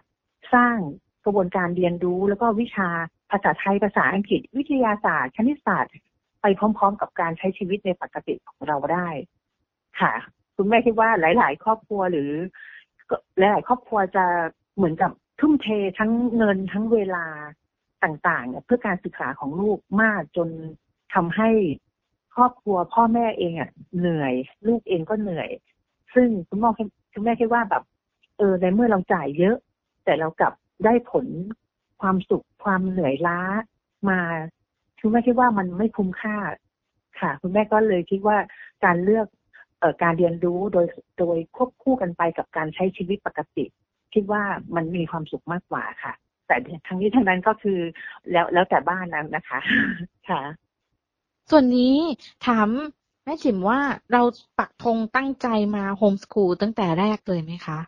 [0.55, 0.77] สร้าง
[1.25, 2.89] กระบวนการเรียนรู้ แล้วก็วิชา
[3.31, 5.93] ภาษาไทยภาษาอังกฤษ วิทยาศาสตร์ คณิตศาสตร์
[6.41, 9.09] ไปพร้อม ๆ กับการใช้ชีวิตในปกติของเราได้
[10.01, 10.13] ค่ะ
[10.57, 12.31] คุณแม่คิดว่าหลาย ๆ ครอบครัวหรือ
[13.39, 14.25] หลาย ๆ ครอบครัวจะ
[14.77, 15.67] เหมือนกับทุ่มเท
[15.99, 17.27] ทั้งเงินทั้งเวลา
[18.05, 20.49] ต่างๆ เพื่อการศึกษาของลูกมากจน
[21.15, 21.51] ทำให้
[22.35, 24.35] ครอบครัวพ่อแม่เองอะเหนื่อย
[24.67, 25.49] ลูกเองก็เหนื่อย
[26.17, 26.71] ซึ่งคุณพ่อ
[27.13, 27.83] คุณแม่คิดว่าแบบ
[28.39, 29.57] เออในเมื่อเราจ่ายเยอะ
[30.05, 30.53] แต่เรากลับ
[30.85, 31.27] ได้ผล
[32.01, 33.41] ความสุขความเหนื่อยล้า
[34.09, 34.21] มา
[35.01, 36.37] คุณแม่คิดว่ามันไม่คุ้มค่า
[37.21, 38.37] ค่ะ คุณแม่ก็เลยคิดว่า
[38.85, 39.27] การเลือก
[39.79, 40.87] เอ่อการเรียนรู้โดย
[41.19, 43.65] โดยควบคู่กันไปกับการใช้ชีวิตปกติ
[44.15, 44.43] คิดว่า
[44.75, 46.13] มันมีความสุขมากกว่าค่ะ
[46.47, 47.79] แต่ทั้งนี้ทั้งนั้นก็คือ
[48.33, 49.59] แล้วแล้วแต่บ้านนั้นนะคะ
[50.29, 50.43] ค่ะ
[51.51, 51.97] ส่วนนี้
[52.47, 52.69] ถาม
[53.27, 53.81] แม่จิมว่า
[54.13, 54.23] เรา
[54.59, 57.79] ปักธงตั้งใจมาโฮมสคูลตั้งแต่แรกเลยไหมคะ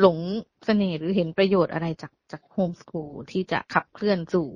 [0.00, 0.18] หลง
[0.64, 4.48] เสน่ห์หรือเห็นประโยชน์อะไรจากจากโฮมสคูลที่จะขับเคลื่อนสู่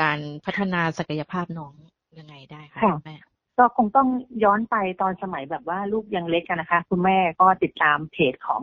[0.00, 1.74] การพัฒนาศักยภาพน้อง
[2.18, 3.16] ยังไงได้คะแม่
[3.58, 4.08] ก็คงต้อง
[4.44, 8.62] ย้อนไปตอนสมัยแบบว่าลูกยังเล็กกันนะคะ คุณแม่ก็ติดตามเพจของ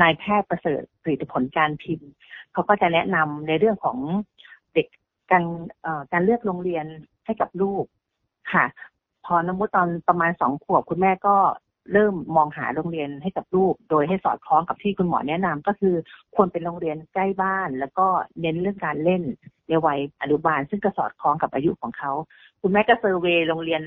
[0.00, 2.10] นายแพทย์ประเสริฐผลิตผลการพิมพ์
[2.52, 3.98] เขาก็จะแนะนำในเรื่องของ
[4.74, 4.86] เด็ก
[5.30, 5.44] การ
[6.12, 6.86] การเลือกโรงเรียน
[7.24, 7.84] ให้กับลูก
[8.52, 8.64] ค่ะ
[9.28, 11.36] พอนมุตตอนประมาณสองขวบคุณแม่ก็
[11.92, 15.94] เริ่มมองหาโรงเรียนให้กับลูก โดยให้สอดคล้องกับที่คุณหมอแนะนำก็คือ
[16.34, 18.06] ควรเป็นโรงเรียนใกล้บ้าน แล้วก็
[18.40, 19.22] เน้นเรื่องการเล่น
[19.68, 22.12] ในวัยอนุบาล ซึ่งก็สอดคล้องกับอายุของเขา
[22.62, 23.82] คุณแม่ก็ survey โรงเรียน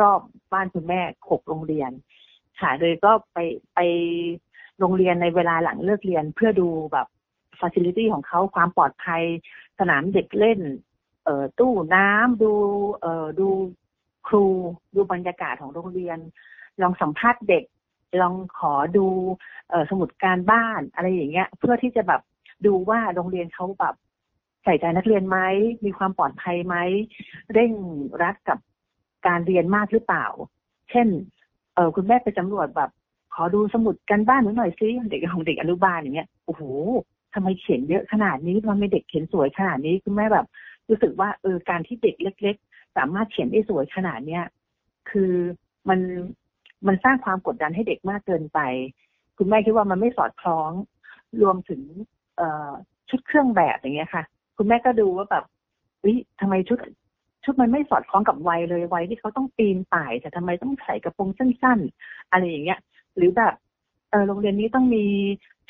[0.00, 1.90] รอบๆบ้านคุณแม่หกโรงเรียน
[2.60, 3.38] ค่ะโดยก็ไป
[3.74, 3.78] ไป
[4.78, 7.06] โรงเรียนในเวลาหลังเลิกเรียนเพื่อดูแบบ
[7.60, 9.22] ฟ a ซิลิตี้ของเขาความปลอดภัย
[9.78, 10.60] สนามเด็กเล่น
[11.24, 12.52] เอ่อตู้น้ำดู
[13.00, 13.48] เอ่อดู
[14.28, 14.44] ครู
[14.94, 16.18] ดูบรรยากาศของโรงเรียน
[16.82, 17.64] ลองสัมภาษณ์เด็ก
[18.20, 19.06] ลองขอดู
[19.90, 22.20] สมุดการบ้านอะไรอย่างเงี้ย เพื่อที่จะแบบ
[22.66, 23.94] ดูว่าโรงเรียนเขาแบบ
[24.64, 25.38] ใส่ใจนักเรียนไหม
[25.84, 26.76] มีความปลอดภัยไหม
[27.52, 27.72] เร่ง
[28.22, 28.58] รัดกับ
[29.26, 30.26] การเรียนมากหรือเปล่า
[30.90, 31.08] เช่น
[31.74, 32.90] เออคุณแม่ไปสำรวจแบบ
[33.34, 36.62] ขอดูสมุดการบ้านหนูหน่อยซิเด็กของเด็กอนุบาลอย่างเงี้ยโอ้โห
[37.34, 40.46] ทำไมเขียนเยอะขนาดนี้ทำไมเด็กเขียนสวยขนาดนี้คุณแม่แบบ
[40.88, 42.56] รู้สึกว่าเออการที่เด็กเล็ก
[42.98, 44.44] สามารถเขียนได้สวยขนาดเนี้ย
[45.10, 45.32] คือ
[45.88, 46.00] มัน
[46.86, 48.60] มันสร้างความกดดันให้เด็กมากเกินไป
[49.36, 50.70] คุณแม่คิดว่ามันไม่สอดคล้อง
[51.42, 51.80] รวมถึง
[52.36, 52.70] เอ่อ
[53.10, 54.22] ชุดเครื่องแบบอย่างเงี้ยค่ะ
[54.56, 55.44] คุณแม่ก็ดูว่าแบบ
[56.04, 56.78] วิทำไมชุด
[57.44, 62.78] ชุดมันไม่สอดคล้องกับวัยเลยวัยที่เขาต้องปีนป่าย แต่ทำไมต้องใส่กระโปรงสั้น ๆ อะไรอย่างเงี้ย
[63.16, 63.54] หรือแบบ
[64.10, 65.04] เออโรงเรียนนี้ต้องมี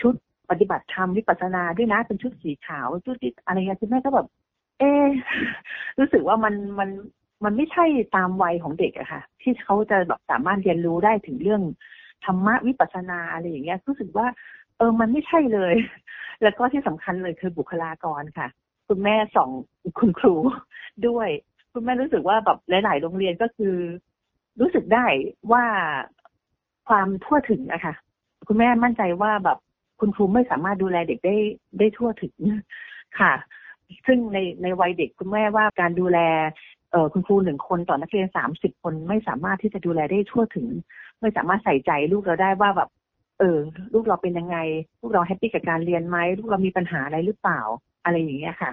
[0.00, 0.14] ชุด
[0.50, 4.26] ปฏิบัติธรรมวิปัสสนาด้วยนะเป็นชุดสีขาวชุดอะไรเงี้ยคุณแม่ก็แบบ
[4.78, 5.06] เออ
[5.98, 6.88] รู้สึกว่ามันมัน
[7.44, 7.85] มันไม่ใช่
[8.16, 11.62] ตามวัยของเด็กอะค่ะ ที่เขาจะแบบสามารถเรียนรู้ได้ถึงเรื่อง
[12.24, 14.27] ธรรมะวิปัสสนาอะไรอย่างเงี้ยรู้สึกว่า
[14.77, 15.74] เออมันไม่ใช่เลย
[16.42, 18.48] แล้วก็ที่สำคัญเลยคือบุคลากรค่ะ
[18.88, 19.51] คุณแม่สอง
[19.98, 20.35] คุณครู
[21.07, 21.29] ด้วย
[21.72, 23.74] คุณแม่รู้สึกว่าแบบหลาย ๆ โรงเรียนก็คือ
[24.61, 25.07] รู้สึกได้
[25.53, 25.64] ว่า
[26.88, 27.94] ความทั่วถึงนะค่ะ
[28.48, 29.59] คุณแม่มั่นใจว่าแบบ
[30.01, 31.37] คุณครูไม่สามารถดูแลเด็กได้
[31.79, 32.35] ได้ทั่วถึง
[33.20, 33.33] ค่ะ
[34.07, 36.18] ซึ่งในในวัยเด็กคุณแม่ว่าการดูแล
[37.12, 40.66] คุณครูหนึ่งคนต่อนักเรียนสามสิบคนไม่สามารถที่จะดูแลได้ทั่วถึง
[41.20, 42.90] ไม่สามารถใส่ใจลูกเราได้ว่าแบบ
[43.38, 43.59] เออ
[43.92, 44.57] ลูกเราเป็นยังไง
[45.01, 47.61] ลูกเราแฮปปี้กับการเรียนไหมลูกเรามีปัญหาอะไรหรือเปล่า
[48.05, 48.70] อะไรอย่างเงี้ยค่ะ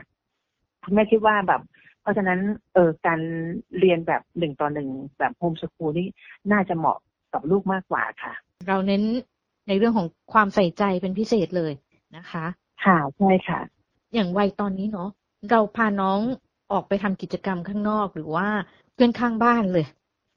[0.83, 1.61] คุณแม่คิดว่าแบบ
[2.01, 2.39] เพราะฉะนั้น
[2.73, 3.19] เออการ
[3.79, 6.07] เรียนแบบหนึ่งต่อหนึ่งแบบโฮมสคูลนี่
[6.51, 6.97] น่าจะเหมาะ
[7.33, 8.33] กับลูกมากกว่าค่ะ
[8.67, 9.03] เราเน้น
[9.67, 11.73] ในเรื่องของความใส่ใจเป็นพิเศษเลย
[12.17, 12.45] นะคะ
[12.85, 13.59] ค่ะใช่ค่ะ
[14.13, 15.09] อย่างวัยตอนนี้เนาะ
[15.51, 16.19] เราพาน้อง
[16.71, 18.47] ออกไปทำกิจกรรมข้างนอกหรือว่า
[18.93, 19.85] เพื่อนข้างบ้านเลย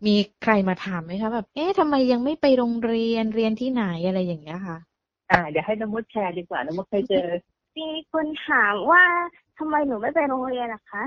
[0.07, 4.79] มีใครมาถามไหมคะแบบเอ๊ะทำไมยังไม่ไปโรงเรียนเรียนที่ไหนอะไรอย่างเงี้ยค่ะ
[5.31, 7.29] อ่าเดี๋ยวให้น้องมดแชร์ดีกว่าน้องมดเคยเจอ
[7.79, 9.05] มีคนถามว่า
[9.59, 11.05] ทำไมหนูไม่ไปโรงเรียนล่ะคะ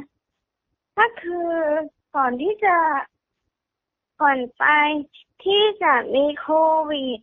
[0.98, 1.50] ก็คือ
[2.16, 2.76] ก่อนที่จะ
[4.22, 4.64] ก่อนไป
[5.44, 6.50] ที่จะมีโค
[6.90, 7.20] วิด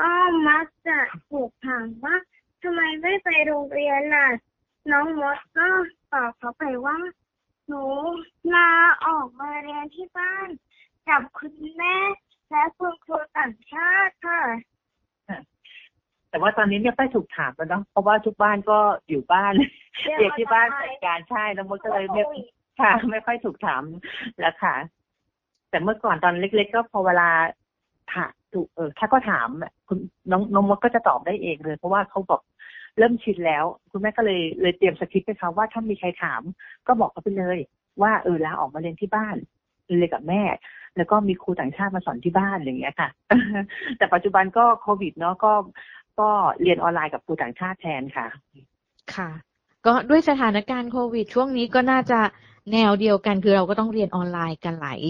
[0.00, 0.12] ก็
[0.48, 0.98] มักจะ
[1.28, 2.16] ถูกถามว่า
[2.62, 4.28] ทำไมไม่ไปโรงเรียนน่ะ
[4.90, 5.68] น้องมดก็
[6.12, 6.96] ตอบเขาไปว่า
[7.68, 7.82] หนู
[8.54, 8.70] ลา
[9.06, 10.48] ออกมาเรียนที่บ้าน
[11.08, 11.96] กับคุณแม่
[12.50, 14.40] และคุณครูต่างชาติค่ะ
[16.30, 18.78] แต่ว่าตอนนี้ไม่ค่อยถูกถามแล้วเนาะเพราะว่าทุกบ้านก็
[19.08, 19.52] อยู่บ้าน
[20.18, 22.22] เด็กที่บ้านจัดการใช่น้องมดก็เลยไม่
[22.80, 23.82] ค่ะ ไม่ค่อยถูกถาม
[24.40, 24.74] แล้วค่ะ
[25.70, 27.28] แต่เมื่อก่อนตอนเล็ก ๆ ก็พอเวลา
[28.14, 29.48] ถามถูกเออถ้าก็ถาม
[29.88, 29.98] คุณ
[30.30, 32.40] น้องน้องมดก็จะตอบได้เองเลย เพราะว่าเขาบอก
[32.98, 36.42] เริ่มชินแล้ว คุณแม่ก็เลยเลยเตรียมสคริปต์ให้เขาว่าถ้ามีใครถาม
[36.86, 37.58] ก็บอกเขาไปเลย
[38.02, 39.36] ว่าเออลาออกมาเรียนที่บ้าน
[39.86, 40.42] เรียนกับแม่
[40.96, 43.08] แล้วก็มีครูต่างชาติมาสอนที่บ้านอย่างเงี้ยค่ะ
[43.98, 45.52] แต่ปัจจุบันก็โควิดเนาะก็
[46.20, 46.28] ก็
[46.62, 48.26] เรียนออนไลน์กับครูต่างชาติแทนค่ะ
[49.14, 49.30] ค่ะ
[49.86, 52.20] ก็ด้วยสถานการณ์โควิด ช่วงนี้ก็น่าจะ
[52.72, 55.00] แนวเดียวกันคือเราก็ต้องเรียนออนไลน์กันหลาย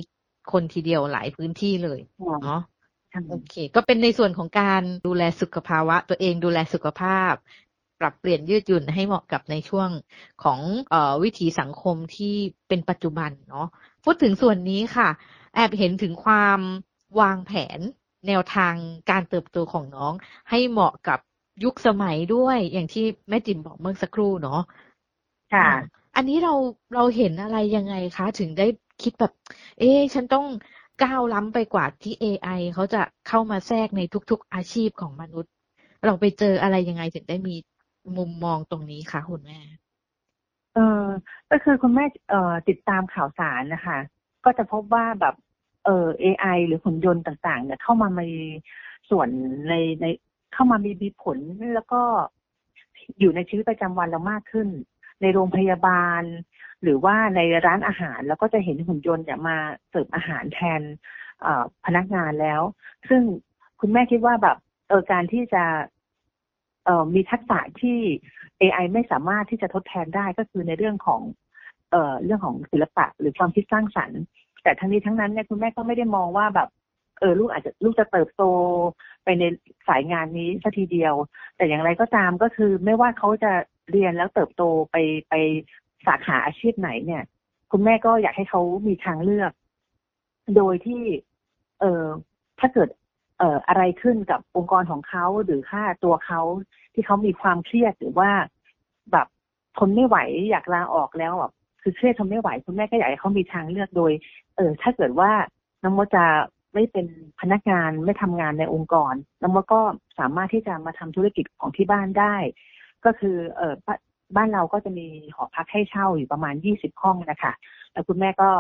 [0.53, 2.01] คนทีเดียวหลายพื้นที่เลย
[2.43, 2.63] เนาะ
[3.31, 7.33] โอเค ก็เป็นในส่วนของการดูแลสุขภาวะตัวเองดูแลสุขภาพ
[8.01, 9.91] ปรับเปลี่ยนยืดหยุ่นให้เหมาะกับในช่วง
[10.45, 12.35] ของเอ่อวิถีสังคมที่
[12.69, 13.67] เป็นปัจจุบันเนาะ
[14.05, 15.09] พูดถึงส่วนนี้ค่ะ
[15.55, 16.61] แอบเห็นถึงความ
[17.21, 17.79] วางแผน
[18.27, 18.75] แนวทาง
[19.11, 20.13] การเติบโตของน้อง
[20.51, 21.19] ให้เหมาะกับ
[21.65, 24.61] ยุคสมัยด้วยอย่างที่แม่จิมบอกเมื่อสักครู่เนาะ
[25.55, 25.69] ค่ะ
[26.17, 26.55] อันนี้เรา
[26.95, 28.67] เราเห็นอะไรยังไงคะ ถึงได้
[29.03, 29.33] คิดแบบ
[29.79, 30.47] เอ๊ะฉันต้อง
[31.03, 35.53] ก้าวล้ำไปกว่าที่ AI เขาจะเข้ามาแทรกในทุก ๆ อาชีพของมนุษย์
[36.05, 37.55] เราไปเจออะไรยังไงถึงได้มี
[38.17, 39.61] มุมมองตรงนี้คะคุณแม่
[40.75, 41.05] เออ
[41.51, 43.99] ก็คือคุณแม่เอ่อติดตามข่าวสารนะคะ
[44.45, 45.35] ก็จะพบว่าแบบ
[45.85, 48.29] เออ AI หรือหุ่นยนต์ต่างๆ เนี่ยเข้ามามี
[49.11, 49.29] ส่วน
[49.69, 50.07] ในใน
[50.55, 51.39] เข้ามามีมีผล
[51.75, 52.01] แล้วก็
[53.19, 54.69] อยู่ในชีวิตประจำวันเรามากขึ้น
[55.23, 56.23] ในโรงพยาบาล
[56.83, 59.57] หรือว่าในร้านอาหารแล้วก็จะเห็นหุ่นยนต์เนี่ยมา
[59.91, 60.83] เสิร์ฟอาหารแทน
[61.85, 62.63] พนักงานแล้ว
[63.09, 63.23] ซึ่ง
[63.81, 64.57] คุณแม่คิดว่าแบบ
[64.89, 65.65] เออการที่จะ
[67.15, 67.99] มีทักษะที่
[68.61, 71.21] AI ไม่สามารถที่จะทดแทนได้ก็คือในเรื่องของ
[71.91, 74.21] เอ่อเรื่องของศิลปะหรือความคิดสร้างสรรค์
[74.63, 76.69] แต่ทั้งนี้ทั้งนั้นเนี่ยคุณแม่ก็ไม่ได้มองว่าแบบ
[77.21, 78.43] เออลูกอาจจะลูกจะเติบโต
[79.25, 79.45] ไปใน
[79.89, 81.15] สายงานนี้สัทีเดียว
[81.57, 83.53] แต่อย่างไรก็ตามก็คือไม่ว่าเขาจะ
[83.91, 84.97] เรียนแล้วเติบโตไป
[85.29, 85.35] ไป
[86.07, 87.23] สาขาอาชีพไหนเนี่ย
[87.73, 89.53] คุณแม่ก็อยากให้เขามีทางเลือก
[90.57, 91.03] โดยที่
[91.81, 92.05] เออ
[92.61, 92.89] ถ้าเกิด
[93.39, 96.41] เอ่ออะไรขึ้นกับองค์กรของเขาหรือค่าตัวเขา
[96.95, 98.31] ที่เขามีความเครียดหรือว่า
[99.13, 99.27] แบบ
[99.77, 100.17] ทนไม่ไหว
[100.51, 104.13] อยากลาออกแล้วแบบคือเครียดทนไม่ไหวคุณแม่ก็อยากให้เขามีทางเลือกโดย
[104.57, 105.31] เออถ้าเกิดว่า
[105.83, 106.25] น้องมดจะ
[106.75, 107.07] ไม่เป็น
[107.41, 109.81] พนักงานไม่ทำงานในองค์กร น้องมดก็
[110.19, 112.37] สามารถที่จะมาทำธุรกิจของที่บ้านได้
[113.05, 113.75] ก็คือเออ
[114.37, 117.53] บ้านเราก็จะมีหอพักให้เช่าอยู่ประมาณยี่สิบห้องนะคะ
[117.93, 118.51] แล้วคุณแม่ก็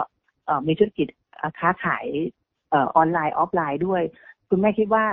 [0.44, 1.06] เออมีธุรกิจ
[1.58, 2.06] ค้าขาย
[2.70, 4.02] เออออนไลน์ออฟไลน์ด้วย
[4.50, 5.04] คุณแม่คิดว่า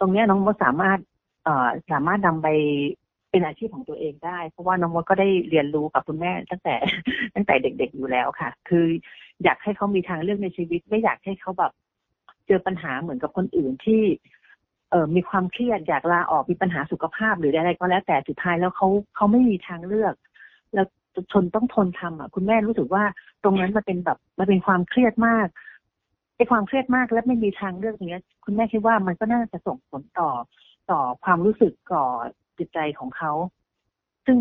[0.00, 0.98] ตรงเนี้ยน้องมดสามารถ
[1.44, 2.48] เอ่อสามารถนำไป
[3.30, 6.76] เป็นอาชีพของตัวเองได้ เพราะว่าน้องมดก็ได้เรียนรู้กับคุณแม่ตั้งแต่
[7.34, 8.86] ตั้งแต่เด็ก ๆอยู่แล้วค่ะ คือ
[9.44, 11.72] อยากให้เขามีทางเลือกในชีวิต ไม่อยากให้เขาแบบ
[12.46, 14.02] เจอปัญหาเหมือนกับคนอื่นที่
[14.90, 20.14] เอ่อมีความเครียดอยากลาออกมีปัญหาสุขภาพหรืออะไรก็แล้วแต่สุดท้ายแล้วเขาเขาไม่มีทางเลือก
[20.74, 20.86] แล้ว
[21.32, 23.04] ทนต้องทนทำอะ คุณแม่รู้สึกว่า
[23.44, 25.46] ตรงนั้นมันเป็นแบบมันเป็นความเครียดมาก
[26.40, 30.30] ไอ้ความเครียดมากและไม่มีทางเลือกอย่างเงี้ย คุณแม่คิดว่ามันก็น่าจะส่งผลต่อ
[30.90, 32.04] ต่อความรู้สึกต่อ
[32.58, 33.32] จิตใจของเขา
[34.26, 34.38] ซึ่ง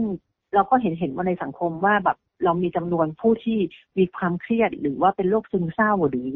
[0.53, 3.59] เราก็เห็นเห็นว่าในสังคมว่าแบบเรามีจำนวนผู้ที่
[3.97, 6.31] มีความเครียดหรือว่าเป็นโรคซึมเศร้าหรือ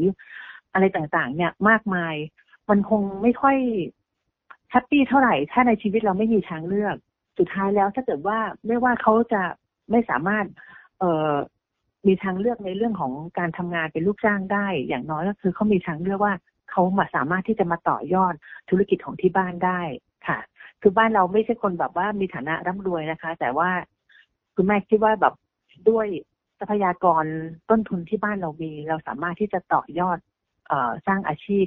[0.74, 2.16] อะไรต่างๆ เนี่ยมากมาย
[2.70, 3.58] มันคงไม่ค่อย
[4.72, 6.96] แฮปปี้เท่าไหร่ ถ้าในชีวิตเราไม่มีทางเลือก
[7.38, 9.44] สุดท้ายแล้วถ้าเกิดว่าไม่ว่าเขาจะ
[9.92, 10.46] ไม่สามารถ
[11.00, 11.34] เอ่อ
[12.08, 16.34] มีทางเลือกในเรื่องของการทำงานเป็นลูกจ้างได้ อย่างน้อยก็คือเขามีทางเลือกว่า
[16.72, 18.34] เขามาสามารถที่จะมาต่อยอด
[18.70, 19.82] ธุรกิจของที่บ้านได้
[20.28, 20.40] ค่ะ
[20.82, 23.70] คือบ้านเราไม่ใช่คนแบบว่ามีฐานะร่ำรวยนะคะ แต่ว่า
[24.56, 25.34] คุณแม่คิดว่าแบบ
[25.90, 26.08] ด้วย
[26.60, 27.24] ทรัพยากร
[27.70, 30.18] ต้นทุนที่บ้านเรามี เราสามารถที่จะต่อยอด
[30.68, 31.66] เอ่อสร้างอาชีพ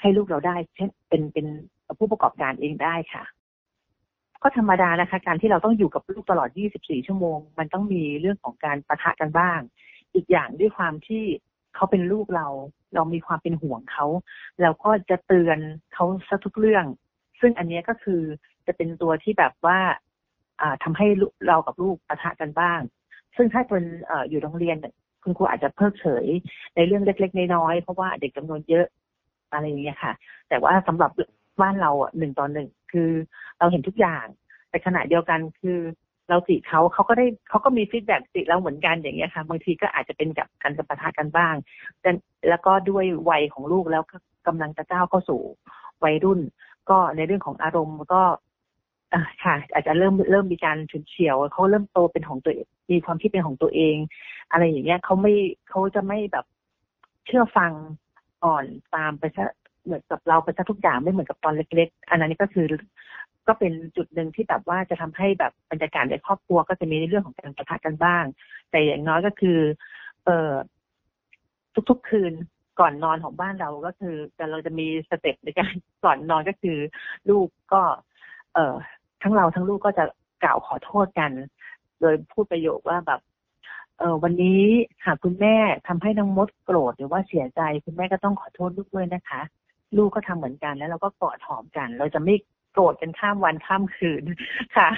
[0.00, 1.46] ให้ลูกเราได้ เช่นเป็นเป็น
[1.98, 3.24] ผู้ประกอบการเองได้ค่ะ
[4.46, 9.58] ก็ธรรมดานะคะ การที่เราต้องอยู่กับลูกตลอด 24 ชั่วโมง มันต้องมีเรื่องของการประทะกันบ้าง
[10.14, 11.24] อีกอย่างด้วยความที่
[11.74, 12.48] เขาเป็นลูกเรา
[12.94, 14.06] เรามีความเป็นห่วงเขา
[14.62, 15.58] เราก็จะเตือน
[15.92, 16.84] เขาสักทุกเรื่อง
[17.40, 18.22] ซึ่งอันนี้ก็คือ
[18.66, 19.78] จะเป็นตัวที่แบบว่า
[20.60, 21.06] อ่าทำให้
[21.46, 22.80] เรากับลูกปะทะกันบ้าง
[23.36, 24.76] ซึ่งถ้าเป็นออยู่โรงเรียน
[25.22, 26.26] คุณครูอาจจะเพิกเฉย
[26.76, 28.86] ในเรื่องเล็ก ๆ น้อยๆเพราะว่าเด็กจำนวนเยอะ
[29.52, 30.12] อะไรอย่างเงี้ยค่ะ
[30.48, 31.10] แต่ว่าสำหรับ
[31.60, 33.10] บ้านเราอะหนึ่งต่อหนึ่งคือ
[33.58, 34.24] เราเห็นทุกอย่าง
[34.70, 35.78] แต่ขณะเดียวกันคือ
[36.28, 41.54] เราติเขาเขาก็ได้เขาก็มีฟีดแบ็กติเราเหมือนกันอย่างเงี้ยค่ะ บางทีก็อาจจะเป็นกับการปะทะกันบ้าง
[42.00, 42.10] แต่
[42.48, 44.02] แล้วก็ด้วยวัยของลูกแล้ว
[44.46, 45.40] กำลังจะก้าวเข้าสู่
[46.04, 46.40] วัยรุ่น
[46.90, 48.22] ก็ในเรื่องของอารมณ์ก็
[49.14, 52.52] อ่าค่ะ อาจจะเริ่มเริ่มมีการฉุนเฉียวเขาเริ่มโตเป็นของตัว
[52.90, 53.96] มีความคิดเป็นของตัวเอง
[54.50, 55.34] อะไรอย่างเงี้ยเขาไม่
[55.68, 56.46] เขาจะไม่แบบ
[57.26, 57.72] เชื่อฟัง
[58.44, 58.64] อ่อน
[58.94, 59.46] ตามไปซะ
[59.86, 62.66] เหมือนกับเราไปซะทุกอย่างไม่เหมือนกับตอนเล็ก ๆ อันนั้นก็คือ
[63.48, 68.24] ก็เป็นจุดหนึ่งที่แบบว่าจะทำให้แบบบรรยากาศในครอบครัวก็จะมีในเรื่องของการประทะกันบ้าง
[68.70, 69.58] แต่อย่างน้อยก็คือ
[70.24, 70.54] เอ่อ
[71.90, 72.32] ทุกๆคืน
[72.80, 75.72] ก่อนนอนของบ้านเราก็คือแต่เราจะมีสเต็ปในการ
[76.04, 76.78] ก่อนนอนก็คือ
[77.28, 77.82] ลูกก็
[78.54, 78.74] เอ่อ
[79.22, 80.04] ทั้งเราทั้งลูกก็จะ
[80.44, 81.30] กล่าวขอโทษกัน
[82.00, 83.20] โดยพูดประโยคว่าแบบ
[83.98, 84.62] เออวันนี้
[85.04, 85.56] หากคุณแม่
[85.88, 89.42] ทำให้น้องมดโกรธหรือว่าเสียใจ คุณแม่ก็ต้องขอโทษลูกด้วยนะคะ
[89.96, 92.34] ลูกก็ทำเหมือนกัน แล้วเราก็กอดหอมกัน เราจะไม่
[92.72, 94.22] โกรธกันข้ามวันข้ามคืน
[94.76, 94.88] ค่ะ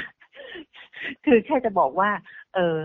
[1.24, 2.10] คือแค่จะบอกว่า
[2.54, 2.76] เออ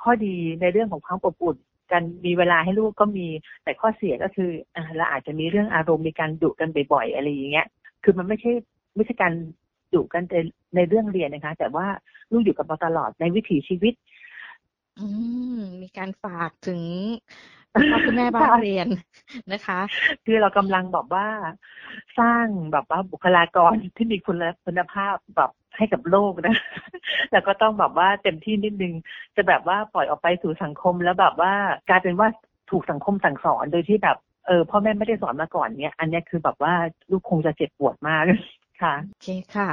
[0.00, 1.56] ข้อดีในเรื่องของความอบอุ่น
[1.92, 3.26] กันมีเวลาให้ลูกก็มี
[3.64, 4.50] แต่ข้อเสียก็คือ
[4.96, 7.66] เราอาจจะมีเรื่องอารมณ์มีการดุกันบ่อยๆอะไรอย่างเงี้ย
[8.04, 8.52] คือมันไม่ใช่
[8.94, 9.32] ไม่ใช่การ
[9.94, 10.36] ดุกันใน
[10.76, 11.86] ในเรื่องเรียนนะคะ แต่ว่า
[12.32, 13.94] ลูกอยู่กับเราตลอดในวิถีชีวิต
[14.98, 15.06] อื
[15.58, 16.80] มมีการฝากถึง
[17.90, 18.86] พ่อคุณแม่บ้านเรียน
[19.52, 19.80] นะคะ
[20.24, 21.26] คือเรากำลังบอกว่า
[22.18, 26.56] สร้างแบบว่าบุคลากรที่มีคุณคุณภาพแบบให้กับโลกนะ
[27.32, 28.94] แล้วก็ต้องแบบว่าเต็มที่นิดนึง
[29.36, 31.52] จะแบบว่าปล่อยออกไปสู่สังคมแล้วแบบว่า
[31.88, 32.28] กลายเป็นว่า
[32.70, 36.74] ถูกสังคมสั่งสอนโดยที่แบบเออพ่อแม่ไม่ได้สอนมาก่อนเนี่ย อันนี้คือแบบว่า
[37.10, 38.22] ลูกคงจะเจ็บปวดมาก
[38.82, 39.68] ค่ะโอเคค่ะ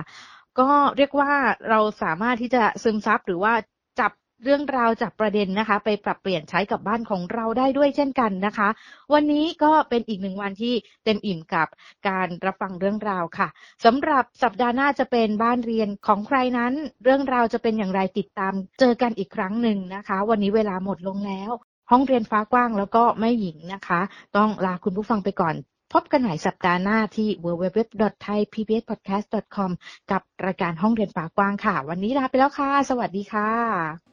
[0.59, 1.31] ก็เรียกว่า
[1.69, 3.53] เราสามารถที่จะซึมซับหรือว่า
[3.99, 4.11] จับ
[4.43, 8.69] เรื่องราวจากประเด็นนะคะ ไปปรับเปลี่ยนใช้กับบ้านของเราได้ด้วยเช่นกันนะคะ
[9.13, 10.73] วันนี้ก็เป็นอีกหนึ่งวันที่
[11.05, 11.67] เต็มอิ่มกับ
[12.07, 13.47] การรับฟังเรื่องราวค่ะ
[13.85, 21.51] สำหรับสัปดาห์หน้าจะเป็นบ้านเรียนของใครนั้น เรื่องราวจะเป็นอย่างไรติดตาม เจอกันอีกครั้งหนึ่งนะคะ วันนี้เวลาหมดลงแล้ว
[21.91, 24.01] ห้องเรียนฟ้ากว้างแล้วก็ไม่หญิงนะคะ
[24.37, 25.55] ต้องลาคุณผู้ฟังไปก่อน
[25.93, 29.71] พบกันใหม่สัปดาห์หน้าที่ www.thaipbspodcast.com
[30.11, 34.12] กับรายการห้องเรียนฟ้ากว้างค่ะ วันนี้ลาไปแล้วค่ะ สวัสดีค่ะ